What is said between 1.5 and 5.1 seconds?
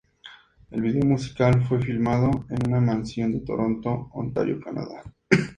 fue filmado en una mansión de Toronto, Ontario, Canadá.